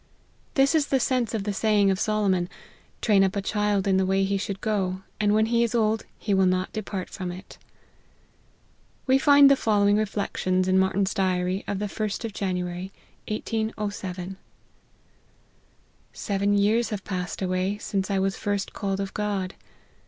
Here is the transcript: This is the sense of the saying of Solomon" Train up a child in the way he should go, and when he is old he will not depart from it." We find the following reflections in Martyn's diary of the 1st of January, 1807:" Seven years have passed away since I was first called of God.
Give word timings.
This 0.55 0.73
is 0.73 0.87
the 0.87 0.99
sense 0.99 1.35
of 1.35 1.43
the 1.43 1.53
saying 1.53 1.91
of 1.91 1.99
Solomon" 1.99 2.49
Train 3.03 3.23
up 3.23 3.35
a 3.35 3.39
child 3.43 3.87
in 3.87 3.97
the 3.97 4.05
way 4.07 4.23
he 4.23 4.35
should 4.35 4.59
go, 4.59 5.03
and 5.19 5.31
when 5.31 5.45
he 5.45 5.63
is 5.63 5.75
old 5.75 6.07
he 6.17 6.33
will 6.33 6.47
not 6.47 6.73
depart 6.73 7.07
from 7.07 7.31
it." 7.31 7.59
We 9.05 9.19
find 9.19 9.45
the 9.47 9.55
following 9.55 9.97
reflections 9.97 10.67
in 10.67 10.79
Martyn's 10.79 11.13
diary 11.13 11.63
of 11.67 11.77
the 11.77 11.85
1st 11.85 12.25
of 12.25 12.33
January, 12.33 12.91
1807:" 13.27 14.37
Seven 16.13 16.53
years 16.57 16.89
have 16.89 17.03
passed 17.03 17.39
away 17.43 17.77
since 17.77 18.09
I 18.09 18.17
was 18.17 18.35
first 18.35 18.73
called 18.73 18.99
of 18.99 19.13
God. 19.13 19.53